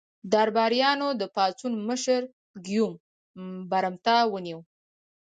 [0.33, 2.21] درباریانو د پاڅون مشر
[2.65, 2.93] ګیوم
[3.71, 4.59] برمته ونیو.